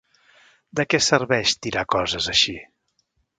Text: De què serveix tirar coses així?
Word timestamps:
De 0.79 0.85
què 0.93 0.99
serveix 1.07 1.53
tirar 1.67 1.85
coses 1.97 2.31
així? 2.35 2.57